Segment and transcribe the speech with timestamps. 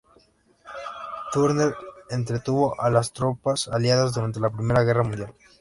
[1.31, 1.75] Turner
[2.09, 5.31] entretuvo a las tropas aliadas durante la Primera Guerra Mundial.